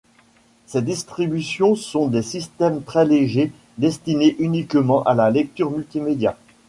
[0.65, 6.35] Ces distributions sont des systèmes très légers destinés uniquement à la lecture multimédia.